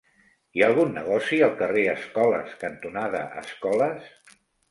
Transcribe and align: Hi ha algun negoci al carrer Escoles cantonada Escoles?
Hi 0.53 0.61
ha 0.61 0.69
algun 0.71 0.95
negoci 0.95 1.37
al 1.47 1.53
carrer 1.59 1.83
Escoles 1.91 2.57
cantonada 2.65 3.23
Escoles? 3.45 4.11